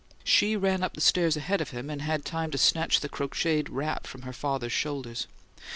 She 0.23 0.55
ran 0.55 0.81
up 0.81 0.95
the 0.95 0.99
stairs 1.01 1.37
ahead 1.37 1.61
of 1.61 1.69
him, 1.69 1.87
and 1.87 2.01
had 2.01 2.25
time 2.25 2.49
to 2.49 2.57
snatch 2.57 3.01
the 3.01 3.07
crocheted 3.07 3.69
wrap 3.69 4.07
from 4.07 4.23
her 4.23 4.33
father's 4.33 4.73
shoulders. 4.73 5.27